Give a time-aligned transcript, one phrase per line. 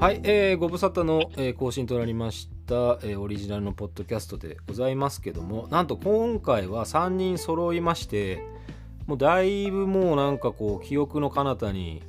[0.00, 8.40] はい、えーご無沙汰の、えー更新となりました、えーオリジナルのポッドキャストでございますけどもなんと今回は3人揃いまして
[9.08, 12.04] もうだいぶもうなんかこう記憶の彼方に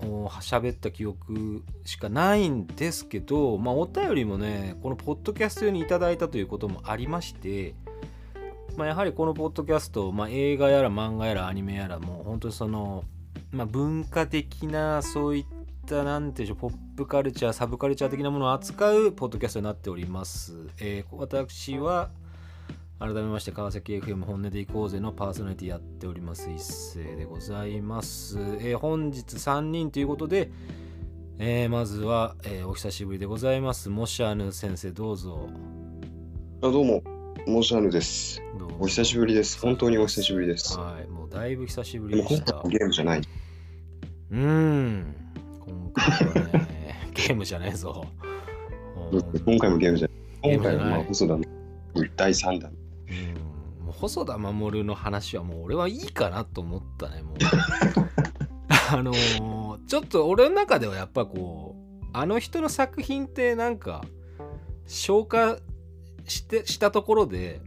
[0.00, 7.74] お喋った記憶しかないんですけど、まあ、お便りもねこのポッドキャスト用にいただいたということもありまして、
[8.76, 13.04] まあ、やはりこのポッドキャスト、まあ、映画やら漫画やらアニメやらもう本当にその、
[13.52, 15.61] まあ、文化的なそういった
[16.04, 22.10] なんていうんでしょうポップカルチャーサブカルチャー的なものを扱うポッドキャストになっております、えー私は
[22.98, 30.50] 改めまして川崎 FM 本音でいこうぜのパーソナリティやっております一斉でございます、えー本日3人ということで、
[31.38, 33.90] えーまずは、えーお久しぶりでございます。
[33.90, 35.48] モシャヌ先生どうぞ。
[36.62, 37.02] あどうも、
[37.46, 38.40] モーシャヌです。
[38.78, 39.60] お久しぶりです。
[39.60, 40.78] 本当にお久しぶりです。
[40.78, 41.08] はい。
[41.08, 42.62] もうだいぶ久しぶりでした。
[42.68, 43.22] ゲームじゃない。
[44.30, 45.16] うーん
[45.66, 48.04] 今回はねゲームじゃねえぞ
[49.12, 50.54] うん今回もゲームじゃない。
[50.54, 51.44] 今回は細田の
[52.16, 52.72] 第3弾。
[53.08, 57.34] うんもう細田守の話はもう俺はいいかなと思ったねもう
[58.96, 64.04] あのーちょっと俺の中ではやっぱこうあの人の作品ってなんか
[64.86, 65.58] 消化
[66.24, 67.60] してしたところで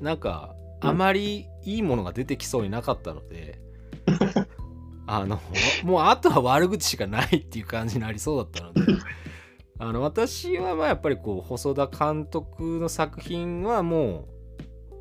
[0.00, 3.60] なんかあまりいいものが出てきそうになかったので、
[5.14, 5.38] あの
[5.84, 8.80] もうあとは悪口しかないっていう感じになりそうだったので
[9.78, 14.26] あの私はまあやっぱりこう細田監督の作品はも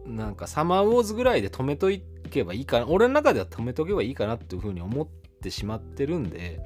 [0.06, 1.90] うなんかサマーウォーズぐらいで止めと
[2.30, 5.08] けばいいかな俺の中では止めとけばいいかなっていうふうに思っ
[5.42, 6.60] てしまってるんで、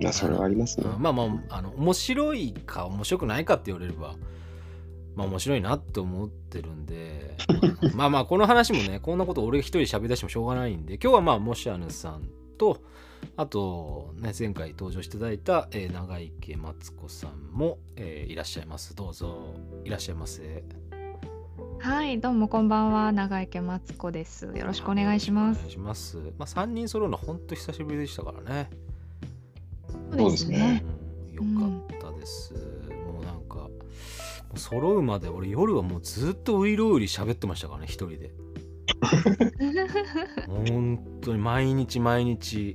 [0.00, 0.86] まあ、それはありますね。
[0.98, 4.16] まあまああの面白いか面白くないかって言われれば
[5.14, 7.36] まあ面白いなって思ってるんで
[7.94, 12.82] まあまあこの話もねこんなこと俺一人で喋り出してもしょうがないんで今日はまあモシアヌさんと
[13.36, 20.64] あとね前回登場していただいた、えー長池マツ子さんも、えーいらっしゃいますどうぞいらっしゃいませ
[21.78, 24.44] はい、どうもこんばんは、長池マツコです。
[24.46, 25.72] よろしくお願いしますお願い。
[25.72, 28.70] しますまあ3人揃うのほんと久しぶりでしたからね
[30.16, 30.84] そうですね。
[31.40, 32.81] うん、よかったです、もうなん
[34.54, 38.30] う揃うまで俺夜はもうずっとウイロウリ喋ってましたからね一人で。
[40.46, 42.74] 本当に毎日毎日。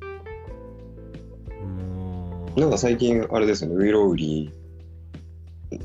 [1.61, 2.59] もう。
[2.59, 4.51] なんか最近、あれですよね、ウイロウリ、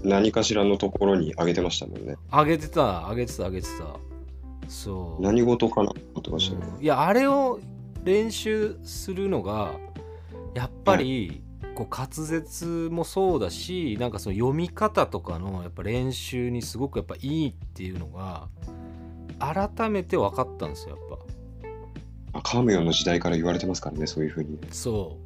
[0.03, 2.17] 何かしらのところに上げてましたもんね。
[2.31, 3.97] 上げてた上げてた上げてた。
[4.69, 5.23] そう。
[5.23, 6.57] 何事かなと思ってました。
[6.57, 6.73] ね。
[6.77, 6.83] うん。
[6.83, 7.61] いやあれを
[8.05, 9.75] 練習するのが
[10.55, 11.43] やっぱり、
[11.75, 18.49] こう滑舌もそうだしなんかその読み方とかのやっぱ練習にすごくやっぱいいっていうのが
[19.39, 22.39] 改めて分かったんですよやっぱ。
[22.39, 24.59] あカームヨンの時代から言われてますからね、そういうふうに。
[24.71, 25.19] そ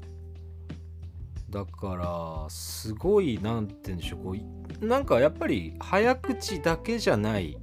[1.51, 1.53] う。
[1.53, 1.97] だか
[2.45, 4.45] らすごいなんて言うんでしょうこうい
[4.81, 7.57] なんかやっぱり早口だけじゃない。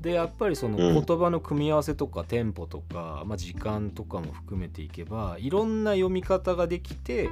[0.00, 1.04] でやっぱりそのうん。
[1.04, 7.28] 言葉の組み合わせとかテンポとか、まあ、時間とかも含めていけばいろんな読み方ができて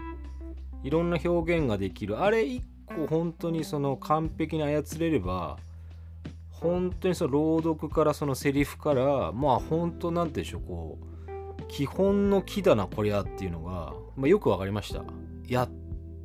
[0.83, 2.23] いろんな表現ができる。
[2.23, 5.59] あれ一個本当にその完璧に操れれば
[6.51, 15.05] 本当にその朗読からそのセリフからまあ本当なんて言うんでしょうこう基本の木だなこりゃっていうのが、まあ、よくわかりました。
[15.47, 15.69] やっ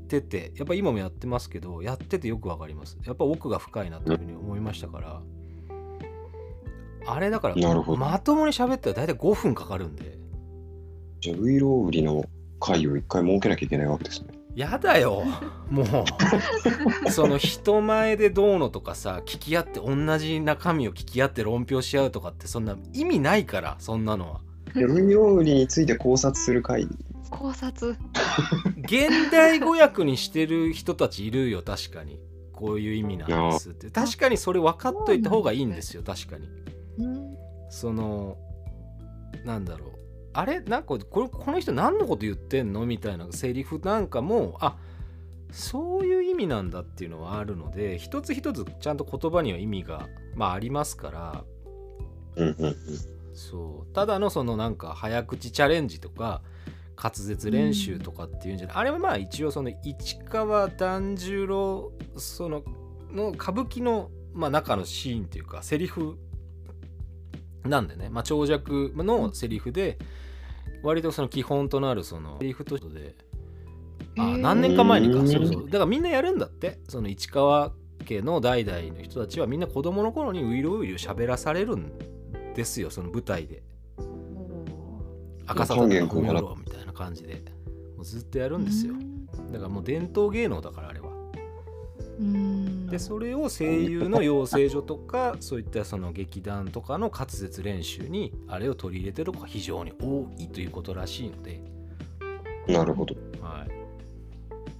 [0.07, 2.97] ててやっぱ今もやってますけどやっててよくわかります。
[3.05, 5.21] やっぱ奥が深いなというふうに思いましたから。
[7.05, 10.17] あれだからまともに喋ったら大体5分かかるんで。
[11.19, 12.23] じゃあ、ウイロウリの
[12.59, 14.27] 回を一回設けなきゃいけないわけですね。
[14.55, 15.23] やだよ。
[15.69, 15.87] もう。
[17.11, 24.41] その人前でどうのとかさ聞き合って同じ中身を聞き合って論評し合うとかってそんな意味ないからそんなのは。
[24.75, 26.87] でウイロウリについて考察する回。
[27.29, 27.97] 考察。
[28.77, 32.19] 現代語訳にしてる人たちいるよ確かに。
[32.51, 33.89] こういう意味なんですって。
[33.89, 36.49] 確かにそれ分かっといた方がいいんですよ確かに。
[36.99, 37.33] うん
[37.73, 38.37] その
[39.45, 39.89] なんだろう
[40.33, 40.59] あれ？
[40.61, 42.85] なんかこれこの人何のこと言ってんの？
[42.85, 44.77] みたいなセリフなんかもあ
[45.51, 51.43] そういう意味なんだっていうのはあるので一つ一つちゃんと言葉には意味が、まあ、ありますから。
[53.33, 53.93] そう。
[53.93, 56.41] ただのそのなんか早口チャレンジとか
[56.95, 62.63] 滑舌練習とかっていうんじゃない、あれはまあ一応その市川團十郎その
[63.11, 66.17] の歌舞伎の、まあ、中のシーンっていうかセリフ
[67.63, 69.97] なんでね、まあ、長尺のセリフで
[70.83, 73.15] 割とその基本となるそのセリフとしてで
[74.17, 75.19] あ何年か前にか。
[75.19, 75.65] うんそうそう。
[75.65, 76.79] だからみんなやるんだって。
[76.87, 77.71] その市川
[78.05, 81.91] 家の代々の人たちはみんな子供の頃にウイロウイロ喋らされるん
[82.53, 82.91] ですよ。
[82.91, 83.63] その舞台で。
[85.45, 87.43] 赤坂の勸玄君からみたいな感じで。
[87.95, 88.93] もうずっとやるんですよ。
[88.93, 89.51] うん。
[89.51, 91.07] だからもう伝統芸能だからあれは。
[91.07, 91.12] うん
[92.89, 101.59] でそれを声優の養成所とかそういったその劇団とかの滑舌練習にあれを取り入れてる子が非常に多いということらしいので、
[102.67, 103.15] なるほど。
[103.41, 103.69] はい。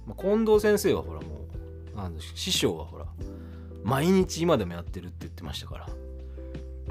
[0.06, 3.06] まあ、近藤先生はほらもうあの師匠はほら
[3.82, 5.88] 毎日今でもやってるって言ってましたから。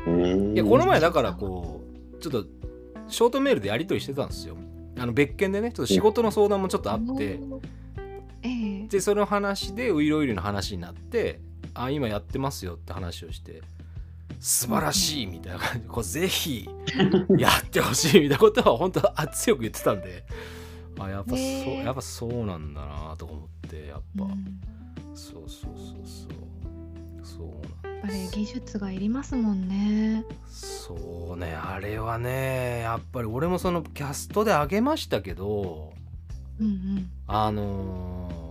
[0.05, 1.81] いやこの前だからこ
[2.17, 2.45] うちょっと
[3.07, 4.57] ショートメールでやり取りしてたんですよ。
[4.99, 7.23] あの別件でねちょっと仕事の相談もちょっとあって。
[7.23, 7.82] ええ
[8.93, 11.39] でその話でウイロウイリの話になって
[11.73, 13.63] あ今やってますよって話をして
[14.39, 15.79] 素晴らしいみたいな感じ。
[15.79, 16.69] でこうぜひ
[17.39, 20.23] やってほしいみたいなことは本当は強く言ってたんで。
[20.99, 21.39] あやっぱそう、
[21.83, 24.61] やっぱそうなんだなとか思ってやっぱ、うん。
[25.15, 27.25] そうそうそうそう。
[27.25, 30.23] そうなんやっぱり技術がいりますもんね。
[30.49, 35.93] そうねあれはねやっぱり俺もそのキャストであげましたけど
[36.59, 37.09] うんうん。
[37.25, 38.42] あのー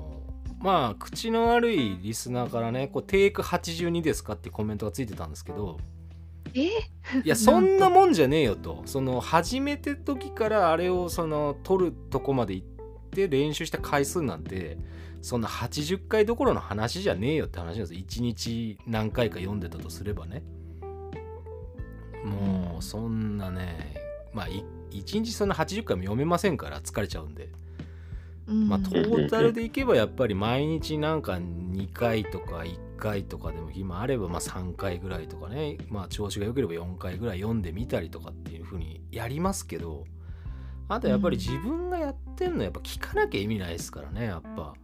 [0.62, 5.78] まあ口の悪いリスナーからねこうテイク82ですかってコメントがついてたんですけど
[6.54, 6.66] え？
[6.66, 6.70] い
[7.24, 8.82] や そんなもんじゃねえよと。
[8.86, 12.66] その始めて時からあれをその取るとこまで行っ
[13.10, 14.78] て練習した回数なんて
[15.20, 18.00] そんな80回どころの話じゃねえよって話なんですよ。
[18.00, 20.42] 1日何回か読んでたとすればね。
[22.24, 23.94] もうそんなね
[24.32, 27.46] まあい1日そんな80回も読めませんから疲れちゃうんで。
[27.46, 27.61] うん
[28.46, 35.78] まあ、トータルでいけばやっぱり毎日なんか2回とか1回とかでも暇あればまあ3回ぐらいとかね。
[35.88, 40.04] まあ調子が良ければ4回ぐらい読んでみたりとかっていう風にやりますけど
[40.88, 44.74] あとやっぱり自分がやってんのやっぱ聞かなきゃ意味ないですからねやっぱ。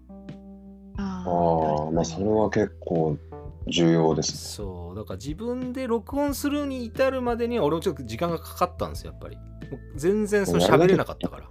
[1.01, 3.19] あああ、まあそれは結構
[3.67, 4.39] 重要ですね。
[4.39, 4.97] そう。
[4.97, 9.39] だから自分で録音するに至るまでには俺もちょっと時間がかかったんですよやっぱり。
[9.97, 11.49] 全然それ喋れなかったから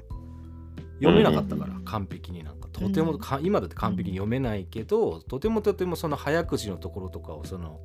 [1.00, 2.68] 読めなかったからうん完璧になんか。
[2.72, 7.80] とてもか、今だって完璧に読めないけどとてもとてもその早口のところとかをその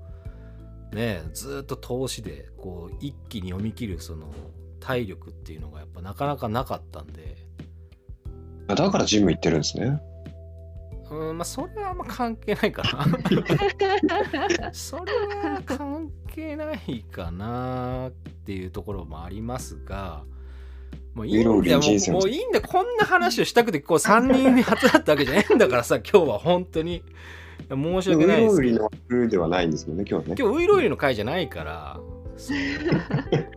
[0.92, 4.32] ねずーっと通しでこう一気に読み切るその
[4.80, 7.36] 体力っていうのがやっぱなかなかなかったんで。
[8.68, 10.00] あだからジム行ってるんですね。
[11.10, 13.06] うんまあそれはあんま関係ないかな。
[14.72, 18.12] それは関係ないかなっ
[18.44, 20.24] ていうところもありますが
[21.14, 21.40] もういい。
[21.40, 22.64] んだよもういいんだよ。
[22.66, 27.02] こんな話をしたくてこう3人に集まったわけじゃないんだからさ 今日は本当に。
[27.68, 30.34] 申し訳ないですウイロウリの風ではないんですね、今日はね。
[30.38, 32.00] 今日ウイロウリの回じゃないから。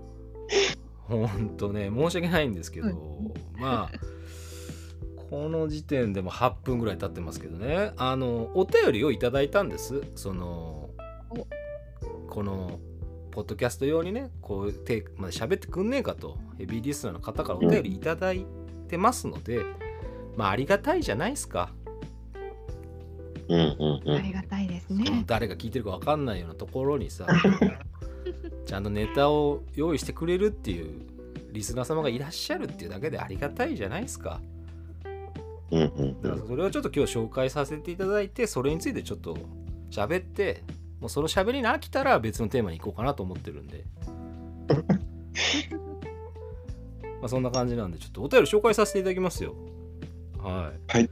[1.07, 2.87] 本当ね申し訳ないんですけど、
[3.57, 3.99] まあ
[5.29, 7.93] この時点でも8分ぐらい経ってますけどね。
[7.97, 10.01] あのお便りをいただいたんです。
[10.15, 10.89] その
[11.29, 11.47] お。
[12.29, 12.79] この
[13.35, 16.37] ポッドキャスト用にねこうテイクまあ、喋ってくんねえかと。
[16.57, 18.45] ヘビーリスナーの方からお便りいただい
[18.87, 19.59] てますので、
[20.37, 21.73] まあありがたいじゃないですか。
[23.49, 24.23] うんうんうあん。
[24.23, 25.23] りがたいですね。
[25.27, 27.27] 誰が聞いてるか分かんないようなところにさ
[28.65, 31.01] ちゃんとネタを用意してくれるっていう
[31.51, 34.39] リスナー様がいらっしゃるっていうだけでありがたいじゃないですか。
[35.71, 36.21] うんうん。
[36.21, 39.37] だからそれをちょっと今日紹介させていただいてそれについてちょっと
[39.91, 40.63] 喋って
[40.99, 43.83] もうその喋りに飽きたら別のテーマに行こうかなと思ってるんで。
[47.21, 49.55] まあそんな感じなんでちょっとお便り紹介させていただきますよ。
[50.37, 50.91] はい。
[50.91, 51.09] はい。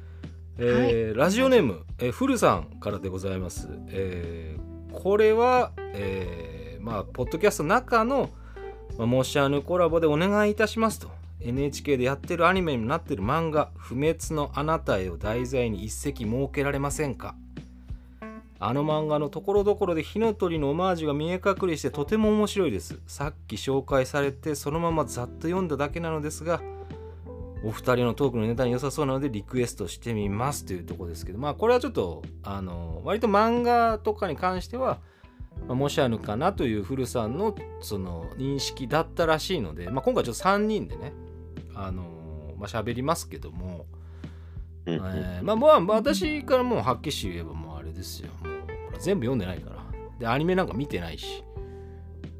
[0.58, 3.68] えーラジオネーム、えー、フルさんからでございます。
[3.90, 8.30] えーこれは、えーまあ、ポッドキャストの中の、
[8.96, 11.10] まあ、モシャヌコラボでお願いいたしますと。
[11.42, 17.36] NHK でやってるアニメになってる漫画「不滅のあなたへ」を題材に一席設けられませんか？
[18.65, 22.98] あの漫画のところどころで火の鳥のオマージュが見え隠れしてとても面白いです。
[23.08, 26.62] さっき紹介されてそのままざっと読んだだけなのですが
[27.65, 35.00] お二人のトークのネタに良さそうなのでリクエストしてみますというところですけどまあこれはちょっとあの割と漫画とかに関しては、
[35.67, 41.12] まあ、もしあるかなという古さんのその認識だったらしいので、まあ、今回ちょっと3人でね
[41.75, 42.03] あの
[42.58, 43.86] まあ喋りますけども。
[44.86, 48.32] えーまあもう私からもうはっきり言えばもうあれですよ
[49.03, 49.83] 全部読んでないから。
[50.19, 51.43] でアニメなんか見てないし。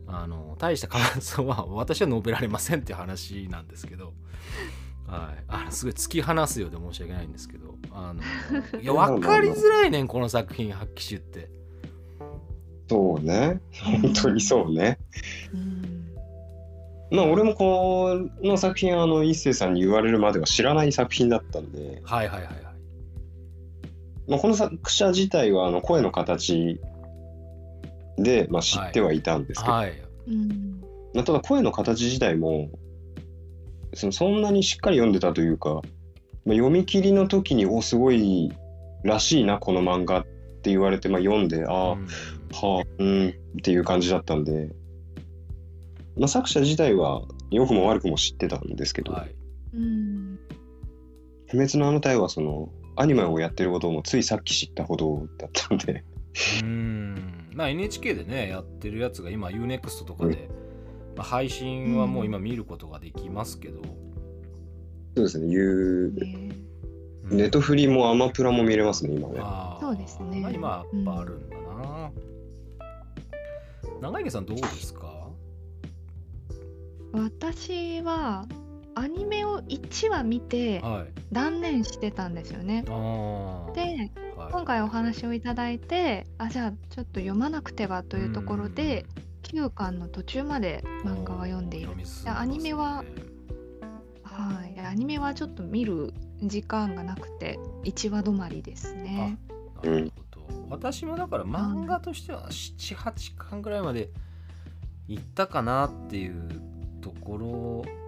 [0.08, 4.14] あの大した感想は私は述べられませんっていう話なんですけど。
[5.08, 7.76] はい、あのすごい突き放すようで申し訳ないんですけど。
[7.92, 8.22] あの
[8.82, 11.50] いや 分かりづらいねんこの作品発揮集って。
[12.90, 13.60] そうね。
[14.02, 15.00] 本当にそうね。
[15.54, 15.94] うん。
[17.12, 22.63] まあ俺もこの作品あの一星さんに言われるまでは知らない作品だったんで、はいはいはいはい
[24.28, 26.80] まあ、この作者自体はあの声の形
[28.18, 30.02] で、まあ、知ってはいたんですけど、はい。
[30.28, 30.82] うん。
[31.14, 32.70] まあ、ただ声の形自体も
[33.94, 35.82] そのそんなにしっかり読んでたというか
[36.46, 38.52] まあ、読み切りの時におすごい
[39.04, 42.08] らしいなこの漫画って言われて、まあ、読んでああ、うん。
[42.52, 44.70] はあうんっていう感じだったんで、
[46.18, 49.36] まあ、作者自体は良くも悪くも知ってたんですけど、はい。
[49.74, 50.40] うん。
[51.50, 56.04] 不滅のあの体はそのアニメをやってることもついさっき知ったほどだったんで、
[56.62, 57.50] うん。
[57.54, 60.50] まあ NHK でねやってるやつが今 UNEXT とかで、
[61.16, 63.82] まあ、配信はもう今見ることができますけど、
[65.16, 66.56] そうですね、いうね
[67.30, 67.38] うん。
[67.38, 69.36] ネットフリもアマプラも見れますね、今ね。
[69.40, 69.86] あー。
[69.86, 70.42] そうですね。
[70.42, 72.12] まあ、今やっぱあるんだな、
[74.02, 75.12] 長池さんどうですか？
[77.14, 78.48] 私は
[78.96, 81.14] アニメを1話見てはい。
[81.32, 82.84] 断念してたんですよね。
[82.88, 83.72] あー。
[83.74, 83.82] で
[84.38, 84.52] はい。
[84.52, 89.06] 今回お話をいただいてあじゃあちょっと読まなくてはというところで
[89.44, 91.96] 9巻の途中まで漫画は読んでいる。
[91.96, 93.04] ねアニメは
[94.24, 94.80] はい。
[94.80, 99.38] アニメはちょっと見る時間がなくて1話止まりですね。
[99.84, 104.10] なるほど、私もだから漫画としては78巻ぐらいまで
[105.08, 106.50] いったかなっていう
[107.02, 108.03] ところ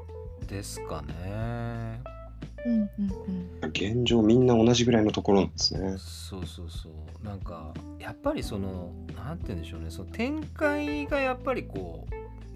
[0.45, 2.01] ですかね。
[2.65, 2.89] うんうん
[3.63, 3.69] うん。
[3.69, 5.95] 現状みんな同じぐらいのところなんですね。
[5.97, 7.25] そうそうそう。
[7.25, 9.89] なんかやっぱりそのなんて言うんでしょうね。
[9.89, 12.13] その展開がやっぱりこう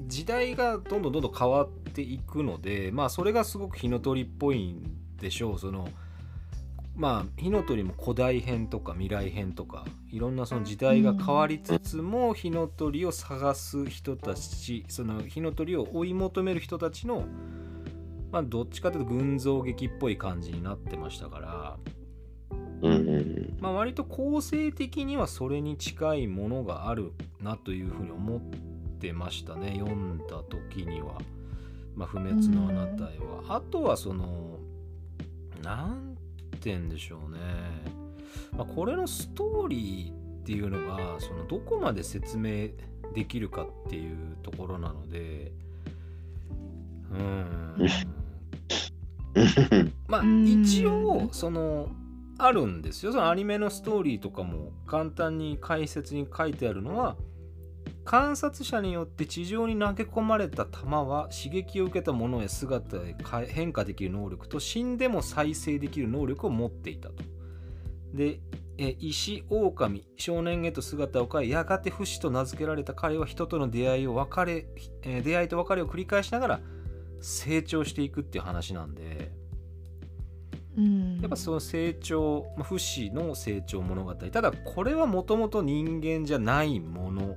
[0.08, 4.84] 時代がどんどんどんどん変わっていくのでまあそれがすごく火の鳥っぽいん
[5.18, 5.60] でしょう。
[5.60, 5.90] その
[6.96, 17.26] まあ火の鳥も古代編とか未来編とかいろんなその時代が変わりつつも火の鳥を探す人たちその火の鳥を追い求める人たちの
[18.32, 21.78] まあどっちかというと群像劇っぽい感じになってましたから。
[22.82, 23.58] うんうんうん。
[23.60, 28.42] まあ、割と構成的にはそれに近いものがあるなというふうに思っ
[29.00, 29.76] てましたね。
[29.78, 31.20] 読んだ時には
[31.96, 34.60] 「まあ、不滅のあなたへは」あとはその
[35.62, 36.16] なん
[36.52, 37.40] て言うんでしょうね、
[38.56, 42.70] まあ、これのストーリーっていうのがそのどこまで説明
[43.14, 45.52] できるかっていうところなので。
[47.12, 47.78] うーん
[50.08, 51.90] まあうん一応その
[52.38, 57.18] あるんですよそのアニメのストーリーとかも簡単に解説に書いてあるのは
[58.06, 63.16] 観察者によって地上に投げ込まれた弾は刺激を受けたものへ姿へ
[63.48, 67.24] 変化できる能力と死んでも再生できる能力を持っていたと。
[68.14, 68.40] で
[68.80, 74.66] え石狼少年へと姿を変えやがて不死と名付けられた彼は人との出会いを別れ、
[75.04, 76.60] えー出会いと別れを繰り返しながら
[77.22, 79.32] 成長していくっていう話なんで。
[80.78, 87.36] うんやっぱその成長、まあ、不死の成長物語ただこれはもともと人間じゃないもの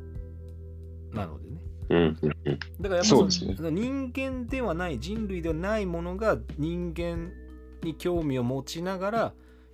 [1.13, 2.59] なのでねうんうんうん。
[2.81, 7.33] だからやっぱそうですね人間ではない人類ではないものが人間
[7.83, 9.33] に興味を持ちながら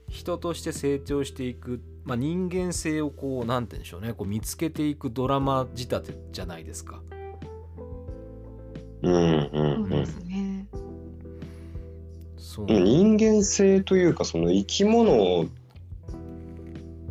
[0.09, 7.03] 人として成長していく、まあ、人間性をこうなんて言うんでしょうねこう見つけていくドラマ仕立てじゃないですか。
[9.03, 10.67] うんうんそううんですね。
[12.37, 12.67] そう。
[12.67, 15.47] 人間性というかその生き物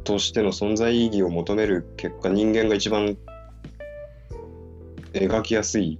[0.04, 3.18] としての存在意義を求める結果人間が一番
[5.14, 6.00] 描きやすい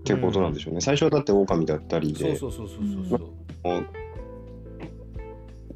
[0.00, 2.36] ってことなんでしょうね、最初はだって狼だったりで。
[2.36, 3.18] そうそうそうそうそう
[3.62, 4.01] そう。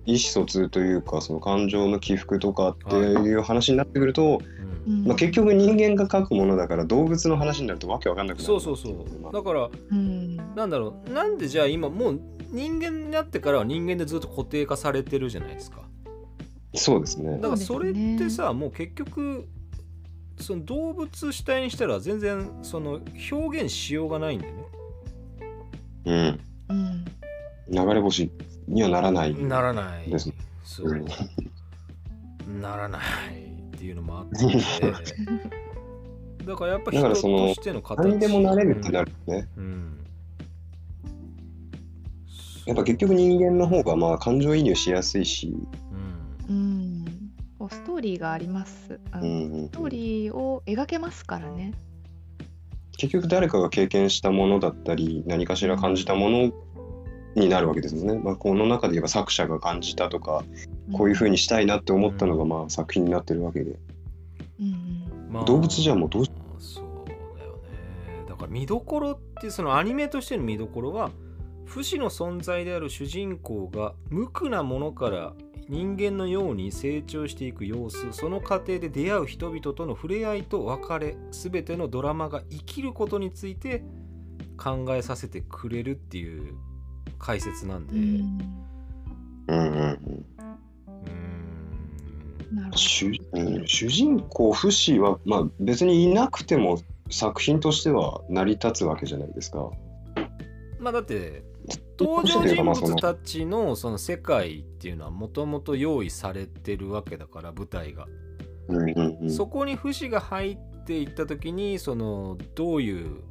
[0.07, 4.41] 意思疎通というかその感情の起伏とかっていう話になってくると、
[5.05, 8.47] まあ、結局人間が描くものだから動物の話になるとわけわかんなくなる。
[8.47, 9.33] そうそうそう。
[9.33, 10.37] だからうん。
[10.55, 11.13] なんだろう。
[11.13, 12.21] なんでじゃあ今もう
[12.51, 15.83] 人間になってからは人間でずっと固定化されてるじゃないですか。
[16.75, 17.39] そうですね。
[17.39, 19.49] だからそれってさ、もう結局
[20.39, 23.01] その動物主体にしたら全然その
[23.33, 24.65] 表現しようがないんでね。
[26.05, 26.41] うん。
[26.69, 27.05] うん。
[27.69, 28.31] 流れ星
[28.69, 29.35] にはならない。
[29.35, 30.11] ならない。
[30.11, 30.35] ですね。
[30.65, 30.89] そう。
[30.89, 32.61] うん。
[32.61, 33.01] ならない。
[33.77, 34.37] っていうのもあって。
[36.45, 38.05] だからやっぱ人としての形。
[38.05, 39.99] 何にでもなれるってなるとね、うん。
[42.67, 45.53] やっぱ結局人間の方がまあ感情移入しやすいし、
[46.49, 47.05] うん。
[47.69, 49.01] ストーリーがあります。
[49.11, 49.67] あのうんうんうん。
[49.67, 51.73] ストーリーを描けますからね。
[52.97, 56.53] 結局誰かが経験したものだったり何かしら感じたもの
[57.41, 58.19] になるわけですよね。
[58.19, 60.45] まあ、この中で言えば作者が感じたとか
[60.93, 63.77] こういうふうにしたいなって思ったのがまあ作品になってるわけで。
[64.61, 64.97] うん
[65.45, 67.21] 動物じゃもうどうしそうだよ
[67.57, 68.25] ね。
[68.29, 71.11] だから見どころってそのアニメとしての見どころは
[71.67, 75.35] 不死の存在である主人公が無垢なものから
[75.69, 83.83] 人間のように成長していく様子その過程で出会う人々との触れ合いと別れ全てのドラマが生きることについて
[84.57, 86.55] 考えさせてくれるっていう
[87.19, 88.41] 解説なんで、うん。
[89.49, 89.81] うんうんうん。
[89.81, 92.57] うーん。
[92.57, 92.77] なるほど。
[92.77, 96.81] 主うん主人公フシは、まあ、別にいなくても
[97.11, 99.71] 作品としては成り立つわけじゃないですか。
[100.79, 101.43] まあだって
[101.99, 108.07] 登場人物たちのその世界っていうのはもともと用意されてるわけだから舞台が、
[108.69, 113.23] うんうんうん、そこに不死が入っていった時にそのどういう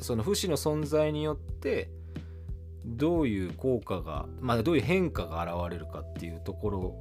[0.00, 1.90] その不死の存在によって
[2.84, 6.94] どういう効果が、まあ、どういう変化が現れるかっていうところ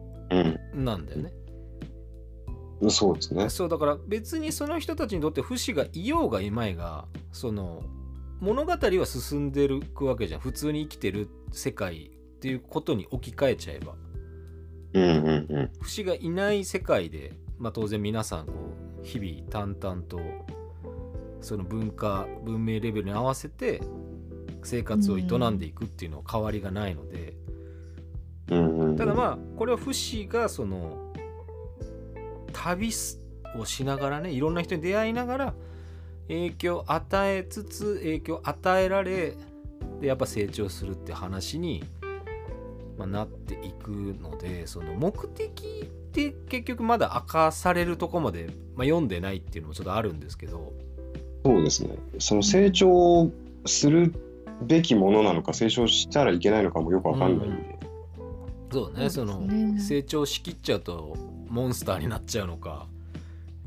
[0.74, 1.34] なんだよね。
[2.82, 3.50] うん、そうですね。
[3.50, 7.84] そうだから別にその人たちにとって不死がいようがいまいがその
[8.40, 13.94] 物語は進んでるくわけじゃん普通に生きてる世界っていうことに置き換えちゃえば
[14.94, 15.72] うんうんうん。
[15.80, 18.54] 不死がいない世界で、まあ、当然皆さんこ
[19.02, 20.20] う日々淡々と
[21.40, 23.82] その文化文明レベルに合わせて
[24.68, 27.34] 生活を営んでいくっていうのは変わりがないので、
[28.98, 31.14] ただまあこれは不死がその
[32.52, 32.92] 旅
[33.58, 35.54] をしながらねいろんな人に出会いながら
[36.28, 39.36] 影響を与えつつ影響を与えられ
[40.00, 41.84] でやっぱ成長するって話に、
[42.98, 43.90] まあ、なっていく
[44.22, 50.74] のでその目的って結局まだ明かされるとこまで、まあ、読んでないっていうのもちょっとあるんですけど。
[51.44, 51.98] そうですね。
[52.20, 53.32] その成長
[53.66, 54.14] する
[54.62, 57.80] べきものなのか、成長したらいけないのかもよくわかんないんで。
[58.72, 61.18] そうねそそうねの成長しきっちゃうと
[61.50, 62.88] モンスターになっちゃうのか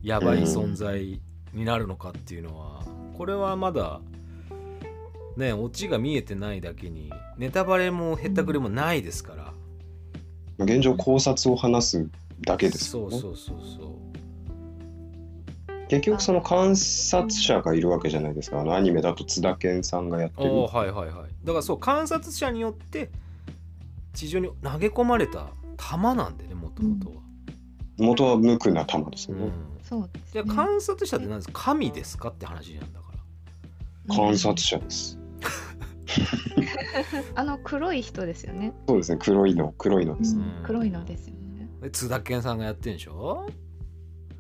[0.03, 1.21] やばい存在
[1.53, 2.83] になるのかっていうのは
[3.17, 4.01] これはまだ
[5.37, 9.53] ねオチが見えてないだけにネタバレもへったくれもないですか
[10.59, 12.09] ら、現状考察を話す
[12.41, 13.11] だけですよね。
[13.11, 14.14] そうそうそうそう
[15.89, 18.61] 結局その観察者がいるわけじゃないですか。
[18.61, 20.51] あのアニメだと津田健さんがやってる。
[20.51, 23.11] はいはいはいだからそう観察者によって
[24.15, 27.17] 地上に投げ込まれた弾なんでねもともとは、
[27.99, 29.45] 元は無垢な玉ですよね。
[29.45, 30.55] うんそうですじゃあね。
[30.55, 31.65] 観察者って何ですか？
[31.65, 33.07] 神ですかって話なんだか
[34.09, 35.19] ら観察者です。
[37.35, 38.73] あの黒い人ですよね。
[38.89, 39.19] そうですね。
[39.21, 40.37] 黒いの、黒いのです。
[40.37, 41.69] うんうん黒いのですよね。
[41.83, 43.47] で津田健さんがやってんでしょ？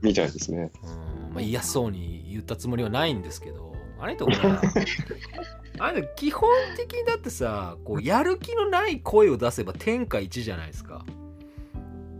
[0.04, 0.70] みたいですね。
[0.82, 0.86] う
[1.30, 1.34] ん。
[1.34, 4.60] まあ、嫌そうに言ったつもりはないんですけどあれとほら
[5.80, 11.04] あれ基本的にだってさこうやる気のない声を出せば天下一じゃないですか、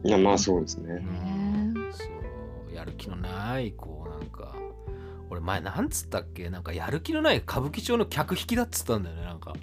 [0.05, 0.95] いや、まあそうですね。
[0.95, 2.05] ねそ
[2.71, 2.75] う。
[2.75, 4.55] やる気のないこうなんか。
[5.31, 6.51] 俺前なんつったっけ？
[6.51, 9.55] なんかやる気のない歌舞伎町の客引きだっつったんだよねなんか。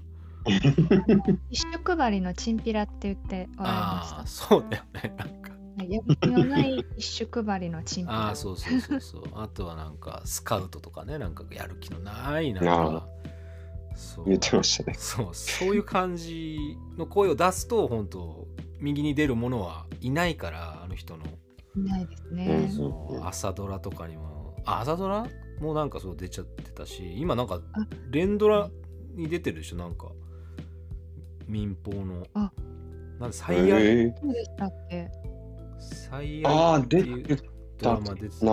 [1.52, 5.52] 一色配りのチンピラって言っておられましああそうだよねなんか。
[5.52, 5.61] た。
[5.78, 8.28] やる気のない一色配りのチンピラ。
[8.28, 9.24] ああそうそうそうそう。
[9.36, 12.76] あとはなんかスカウトとかねなんかやる気のないなんあ。
[13.02, 13.08] か
[13.96, 14.26] そう。
[14.26, 14.96] 言ってましたね。
[14.98, 18.48] そうそういう感じの声を出すと本当
[18.80, 21.24] 右に出る者はいないからあの人の。
[21.76, 22.70] いないですうんね。
[23.24, 24.56] 朝ドラとかにも。
[24.66, 25.26] あ朝ドラ
[25.60, 27.88] もなんかそう出ちゃってたし今なんかあ。
[28.10, 28.70] 連ドラ
[29.16, 30.12] に出てるでしょなんか。
[31.48, 32.24] 民放の。
[32.34, 32.52] あ。
[33.20, 35.10] なんで最愛、ええそうでしたっけ？
[35.82, 37.24] 最ああ、愛って出い
[37.80, 38.52] ドラマ出てたかな？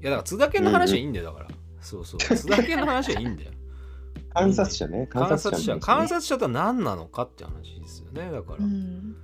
[0.00, 1.48] いやだから津田健の話はいいんだよだから、
[1.80, 2.20] そうそう。
[2.20, 3.50] 津田健の話はいいんだよ。
[4.34, 5.06] 観察者ね。
[5.08, 9.14] 観察者観観察察者とは何なのかって話ですよねだから、うん。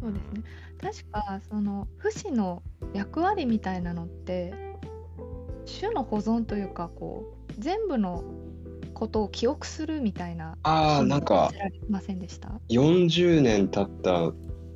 [0.00, 0.42] そうですね。
[0.80, 4.52] 確かその不死の役割みたいなのって
[5.80, 8.24] 種の保存というかこう全部の
[8.94, 11.52] ことを記憶するみたいなああ、なんか
[11.88, 14.32] ませんでした？40年経った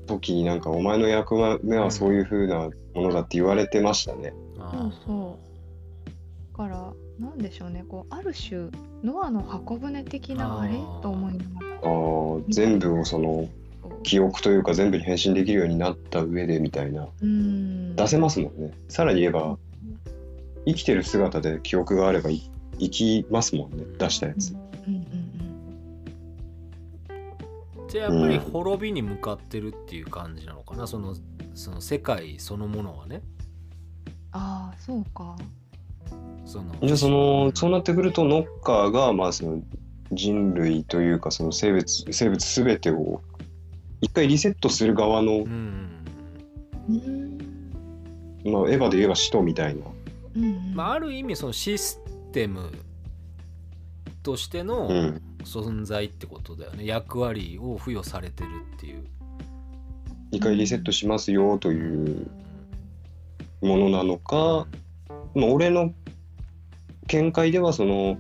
[0.07, 4.33] 時になんかお前の役目はそういう風なものだって言われてましたね。
[4.59, 8.71] あそうーそうだからなんでしょうねこうある種
[9.03, 13.49] ノアの箱舟的なあれと思いながらああ、全部をその
[13.83, 17.03] こ記憶というか全部に変身できるようになった上でみたいな。
[17.03, 18.73] ううん出せますもんね。
[18.89, 19.59] さらに言えば
[20.67, 23.85] 生きてる姿で記憶があればい生きますもんね。
[23.99, 24.55] 出したやつ。
[27.89, 30.87] じゃあやっぱり滅びに向かってるっていう感じなのかな？
[30.87, 31.15] その
[31.55, 33.23] その世界そのものはね。
[34.33, 35.37] ああそうか。
[36.45, 39.63] そのじゃあそのそうなってくるとノッカーがまあその
[40.13, 43.23] 人類というかその生物生物すべてを
[44.01, 46.05] 一回リセットする側の、うん。
[46.89, 47.39] うん。
[48.45, 49.87] まあ、エヴァで言えば使徒みたいな。
[50.37, 50.75] うんうん。
[50.75, 52.71] まあ、ある意味そのシステム
[54.23, 55.23] としてのうん。
[55.47, 59.05] 存在ってことだよね、役割を付与されてるっていう。
[60.33, 62.27] 一回リセットしますよという
[63.63, 64.67] ものなのか、
[65.35, 65.95] まあ、俺の
[67.07, 68.19] 見解ではその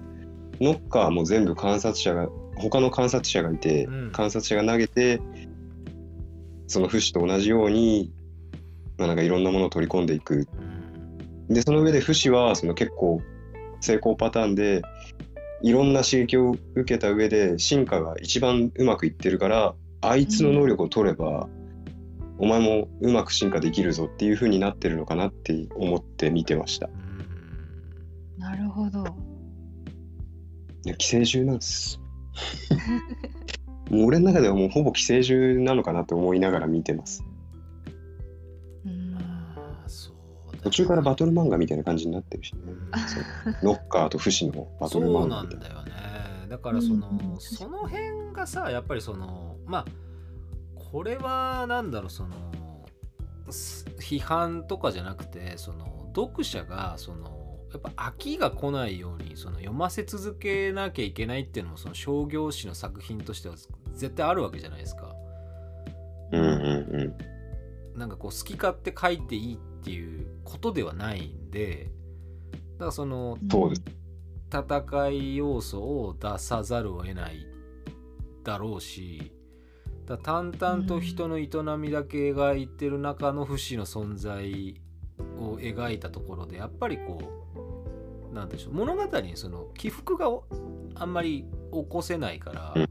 [0.61, 4.13] ノッカーも全部観察者が他の観察者がいて、うん。
[4.13, 5.21] 観察者が投げて
[6.69, 8.13] そのフシと同じように、
[8.99, 10.47] まあ、なんかいろんなものを取り込んでいく。
[11.49, 11.55] うん。
[11.55, 13.21] でその上でフシはその結構
[13.81, 14.83] 成功パターンで
[15.63, 21.49] いろんな刺激を受けた上で進化が一番うまくいってるからあいつの能力を取れば、
[22.39, 26.89] お前もうまく進化できるぞっていう風になってるのかなって思って見てました。
[26.89, 27.17] うん
[28.39, 29.05] なるほど。
[30.85, 32.01] いや寄生獣なんです。
[33.91, 37.25] もう俺の中ではもうほぼ寄生獣なのかなと思いながら見てます。
[40.67, 42.59] 途中からバトル漫画みたいな感じになってるしね。
[43.63, 45.77] ノッカーとフシのバトルそう漫画みたいな。
[45.77, 49.85] なんだよねだからその、うんその辺がさやっぱりそのまあ
[50.75, 52.35] これはなんだろうその
[53.49, 63.55] す批判とかじゃなくてその読者がそのやっぱ飽きが来ないようにその読ませ続けなきゃいけないっていうのもその商業誌の作品としては
[63.95, 65.15] 絶対あるわけじゃないですか。
[66.33, 66.49] うんうん
[67.01, 67.99] うん。
[67.99, 71.93] なんかこう好き勝手書いていいっていうことではないんで
[72.75, 73.39] だからその。
[74.49, 77.47] 戦い要素を出さざるを得ない
[78.45, 79.33] だろうし
[80.07, 84.81] だ淡々と人の営みだけ描いてる中の不死の存在
[85.41, 87.19] を描いたところでやっぱりこ
[88.31, 90.45] うなんでしょう物語にその起伏がお
[90.95, 92.87] あんまり起こせないから、だか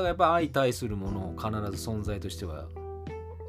[0.00, 2.68] らやっぱ相対するものを必ず存在としては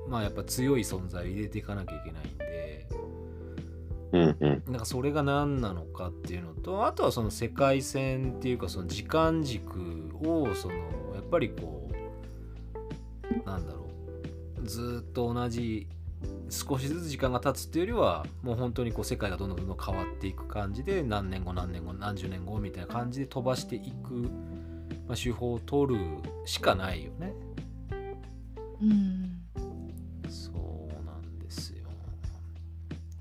[0.07, 2.87] まあやっぱ強い存在を入れていかなきゃいけないんで。
[4.13, 4.63] うんうん。
[4.67, 10.75] なんかそれが何なのかっていうのとあとはその世界線っていうかその時間軸をその
[11.13, 13.87] やっぱりこうなんだろ
[14.61, 15.87] うずーっと同じ
[16.49, 24.13] 少しずつ時間が経つっていうよりはもう本当にこう世界がどんどんどんどん変わっていく感じで何年後何年後何十年後みたいな感じで飛ばしていく、
[25.07, 26.01] まあ、手法を取る
[26.45, 27.33] しかないよね。
[28.81, 29.26] うん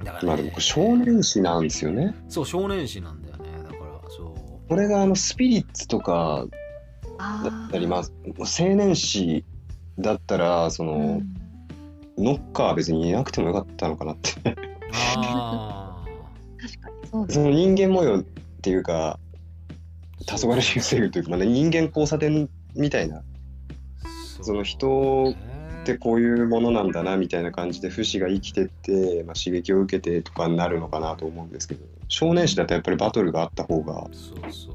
[0.06, 2.14] だから、ね、まあでも少年誌なんですよね。
[2.28, 3.44] そう少年誌なんだよね。
[3.64, 4.68] だからそう。
[4.68, 6.46] これがあのスピリッツとか
[7.18, 8.00] あだったりまあ
[8.38, 9.44] 青年誌
[9.98, 11.46] だったらその、うん。
[12.18, 14.32] ノッカーは別にいなくてもよかったのかなって。
[15.16, 16.04] あ
[16.58, 18.24] 確かにそうですその人間模様っ
[18.62, 19.18] ていうか
[20.26, 23.22] 黄昏流星というか、まあね、人間交差点みたいな
[24.42, 25.34] その人
[25.92, 34.72] ってこういうものなんだなみたいな感じで不死が生きてって、まあ、刺激を受けてとかになるのかなと思うんですけど少年誌だとやっぱりバトルがあった方がそうそうそうそ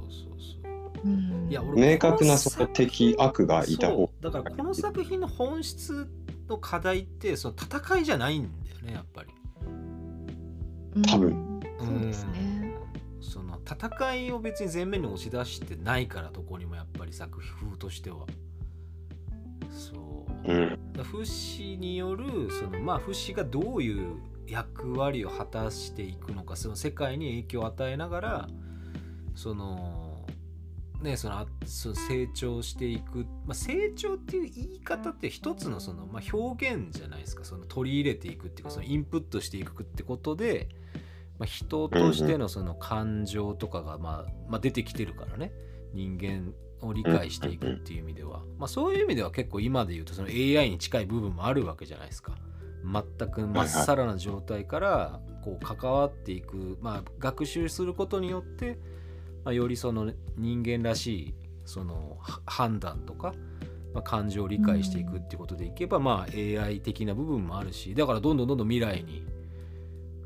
[1.03, 1.07] うう。
[1.09, 4.23] んいや俺明確なこその敵悪がいた方そう。
[4.23, 6.09] だからこの作品の本質
[6.47, 9.29] の課題ってその戦いじゃないんだよねやっぱり。
[10.95, 11.01] うん。
[11.03, 11.59] 多分。
[11.79, 12.31] そうですね。
[12.35, 12.61] うん
[13.23, 18.25] その戦いを別に前面に押し出してないからどこにもやっぱり作風としては。
[19.69, 20.00] そう
[20.45, 21.03] うん。
[21.03, 28.49] フシによるそのまあフシがどういう役割を果たしていくのかその世界に影響を与えながら
[29.35, 30.25] その
[31.01, 40.69] ねそのその成長していく、まあ、成長っていう言い方って一つのその、まあ、表現じゃないですかその取り入れていくっていうかそのインプットしていくってことで、
[41.39, 45.51] まあ、人としてのその感情とかが、まあまあ、出てきてるからね。
[45.93, 52.35] 人間を理解していくっていう意味では、まあ、そういう意味では結構今で言うとその AI に近い部分もあるわけじゃないですか。
[52.83, 58.79] 全くまっさらな状態からこう関わっていく、まあ、学習することによって、
[59.43, 61.33] まあ、よりその人間らしい
[61.65, 63.35] そのは判断とか、
[63.93, 69.23] まあ、感情を理解していくっていうことでいけば、まあ AI 的な部分もあるしだからどんどんどんどん未来に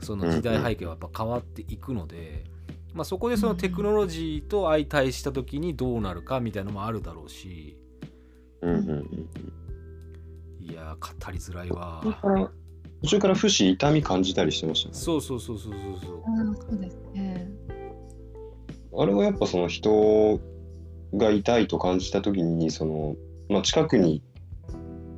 [0.02, 2.46] その時代背景はやっぱ変わっていくので、
[2.95, 7.77] まあ、そこでそのテクノロジーと相対した時にどうなるかみたいなのもあるだろうし。
[8.62, 9.05] うんうんうん。
[10.62, 12.01] いやー語りづらいわ。
[13.01, 14.95] 途中から不死痛み感じたりしてましたね。
[14.95, 16.21] そうそうそうそうそうそう。
[16.21, 17.51] ああそうですね。
[18.97, 20.39] あれはやっぱその人
[21.13, 23.17] が痛いと感じた時にその、
[23.49, 24.23] まあ、近くに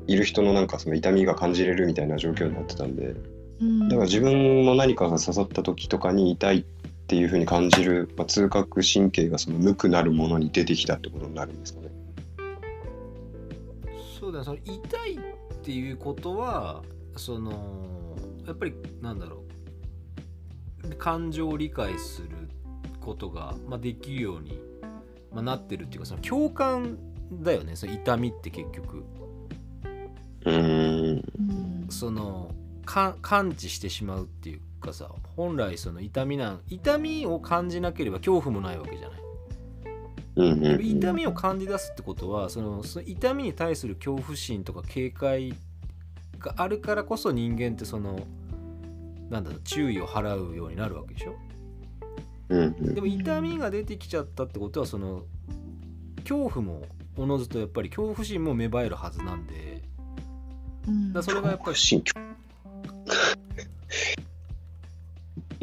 [0.08, 3.14] いる人のなんかその痛みが感じれるみたいな状況になってたんで。
[3.62, 3.88] うん。
[3.88, 11.90] だから自分の何かが刺さった時とかに痛いっていう風に感じる、まあ、痛覚神経がその無くなるものに出てきたってことになるんですかね。
[14.20, 14.74] そうだねその痛
[15.06, 16.84] いっていうことは
[17.16, 18.16] その
[18.46, 19.48] やっぱりなんだろう。
[20.96, 22.30] 感情を理解する
[23.02, 24.60] ことが、まあ、できるように、
[25.32, 26.98] まあ、なってるっていうかその共感
[27.32, 27.76] だよね。
[27.76, 29.04] その痛みって結局。
[30.46, 31.24] うーん。
[31.40, 31.88] うん。
[31.90, 32.52] その
[32.86, 39.20] か感知してしまうっていうかさ本来その痛みなん痛みを感じなければ恐怖もないわけじゃない。
[40.38, 40.86] うんうんうん。
[40.86, 45.54] 痛みを感じ出すってことはそのその痛みに対する恐怖心とか警戒
[46.40, 48.20] があるからこそ人間ってその
[49.30, 51.36] なんだろう注意を払うようになるわけでしょ。
[52.50, 52.96] うんうん。
[52.96, 55.24] でも痛みが出てきちゃったってことはその
[56.22, 56.84] 恐怖も
[57.18, 59.82] おのずとやっぱり恐怖心も芽生えるはずなんで。
[60.88, 61.14] うん。
[61.14, 62.02] だからそれがやっぱり心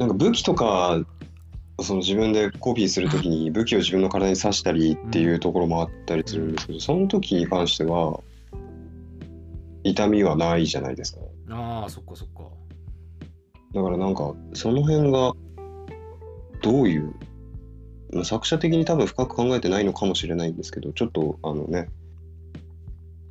[0.04, 1.00] なんか武器とか
[1.80, 8.20] その自分でコピーするときに武器を自分の体に刺したりっていうところもあったりするんですけど、その時に関しては
[9.82, 11.20] 痛みはないじゃないですか。
[11.50, 12.42] ああそっかそっか。
[13.72, 15.32] だからなんかその辺が
[16.60, 17.14] どういう
[18.12, 21.88] まあ作者的に多分深く考えてないのかもしれないんですけどちょっとあのね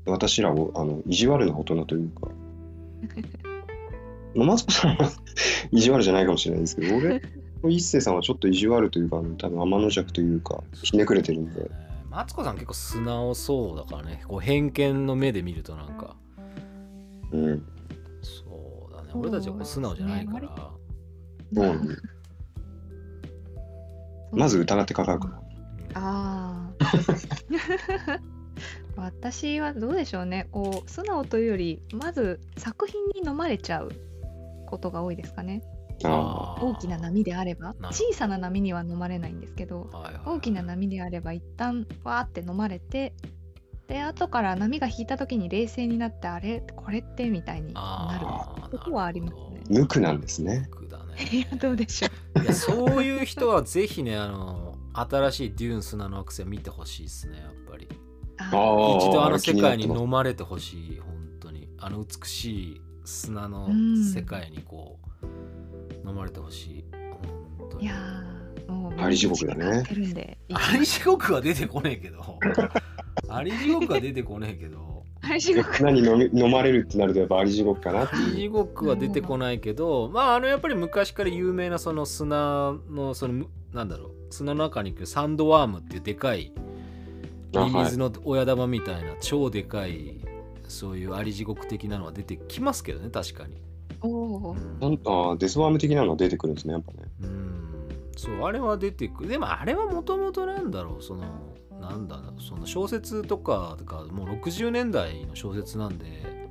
[0.07, 2.21] 私らをあの意地悪な大人というか。
[2.23, 2.31] ま
[3.42, 3.42] あ
[4.35, 5.11] マツコさんは
[5.71, 7.21] 意地悪じゃないかもしれないですけど俺
[7.69, 11.69] 一星さんはちょっと意地悪というか多分天の弱というかひねくれてるんで
[12.09, 16.15] マツコさん結構素直そうだからねこう偏見の目で見るとなんか
[17.31, 17.65] うん
[18.21, 20.49] そうだね俺たちはこう素直じゃないから、
[21.55, 21.97] うん
[24.31, 25.39] まず疑ってかかるから
[25.93, 28.19] ああ
[28.95, 33.91] 私はどうでしょうねこう素直というよりまず作品に飲まれちゃう
[34.73, 35.62] ことが多いですかね。
[36.01, 43.13] 大きな波であれば小さな波には飲まれないんですけどはいはい大きな波であれば一旦わーって飲まれて
[43.88, 46.63] で後から波が引いた時に冷静になってあれ？
[46.75, 48.25] これってみたいになる。
[48.71, 49.62] ことはありますね。
[49.69, 50.67] 無垢なんですね。
[50.71, 51.15] 無垢だね。
[51.31, 52.07] いやどうでしょ
[52.39, 52.43] う。
[52.43, 57.88] いやそういう人はぜひねあの新しいデューン砂の惑星見てほしいですねやっぱり。
[58.39, 61.69] ああー一度あの世界に飲まれてほしい本当に。
[61.77, 64.03] あの美しい砂のうん。
[64.03, 66.85] 世界にこう飲まれてほしい。
[67.57, 67.85] 本当に。
[67.85, 69.65] いやーもうあり地獄だね。
[69.65, 72.39] 毎日かかってるんであり地獄は出てこねえけど。
[73.29, 75.03] あり地獄は出てこねえけど。
[75.21, 75.83] あり地獄。
[75.83, 80.09] 何飲み飲まれるってなるとやっぱあり地獄かなってありいう地獄は出てこないけど。
[80.09, 84.11] まああのやっぱり昔から有名なその砂のそのむなんだろう。
[84.29, 86.51] 砂の中に来るサンドワームっていうでかい。
[87.55, 90.17] ミミズの親玉みたいな超でかい
[90.69, 93.62] そういうあり地獄的なのは出てきますけどね確かに。
[94.02, 96.97] おおうんなんあーデスワーム的なの出てくるんですねやっぱね。
[97.21, 97.89] うん。
[98.17, 99.30] そうあれは出てくる。
[99.30, 101.23] でもあれはもともとなんだろうその
[101.80, 106.49] なんだろうその小説とかがもう60年代の小説なんで